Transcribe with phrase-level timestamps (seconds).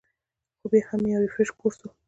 [0.59, 1.89] خو بيا هم يو ريفرېشر کورس وۀ-